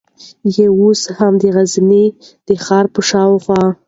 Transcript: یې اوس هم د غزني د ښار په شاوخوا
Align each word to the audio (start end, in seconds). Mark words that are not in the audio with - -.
یې 0.55 0.65
اوس 0.79 1.01
هم 1.17 1.33
د 1.41 1.43
غزني 1.55 2.05
د 2.47 2.49
ښار 2.63 2.85
په 2.93 3.01
شاوخوا 3.09 3.63